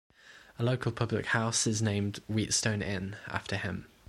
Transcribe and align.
A 0.57 0.63
local 0.63 0.91
public 0.91 1.27
house 1.27 1.67
is 1.67 1.79
named 1.79 2.21
The 2.27 2.33
Wheatstone 2.33 2.81
Inn 2.81 3.17
after 3.27 3.55
him. 3.55 3.85